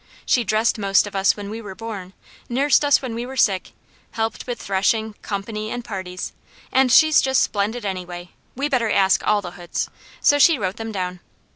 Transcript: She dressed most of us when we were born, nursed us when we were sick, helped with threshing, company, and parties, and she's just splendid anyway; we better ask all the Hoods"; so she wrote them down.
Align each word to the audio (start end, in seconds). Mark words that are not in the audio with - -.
She 0.25 0.43
dressed 0.43 0.79
most 0.79 1.05
of 1.05 1.15
us 1.15 1.37
when 1.37 1.47
we 1.51 1.61
were 1.61 1.75
born, 1.75 2.13
nursed 2.49 2.83
us 2.83 3.03
when 3.03 3.13
we 3.13 3.23
were 3.23 3.37
sick, 3.37 3.71
helped 4.13 4.47
with 4.47 4.59
threshing, 4.59 5.13
company, 5.21 5.69
and 5.69 5.85
parties, 5.85 6.33
and 6.71 6.91
she's 6.91 7.21
just 7.21 7.43
splendid 7.43 7.85
anyway; 7.85 8.31
we 8.55 8.67
better 8.67 8.89
ask 8.89 9.21
all 9.27 9.43
the 9.43 9.51
Hoods"; 9.51 9.91
so 10.19 10.39
she 10.39 10.57
wrote 10.57 10.77
them 10.77 10.91
down. 10.91 11.19